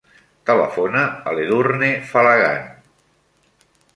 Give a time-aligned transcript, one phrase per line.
[0.49, 1.01] Telefona
[1.31, 2.65] a l'Edurne Falagan.